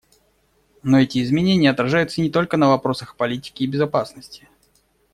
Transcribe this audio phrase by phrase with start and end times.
[0.81, 4.49] Но эти изменения отражаются не только на вопросах политики и безопасности.